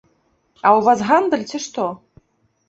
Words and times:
А 0.61 0.67
ў 0.77 0.87
вас 0.87 1.03
гандаль, 1.11 1.45
ці 1.53 1.61
што? 1.67 1.87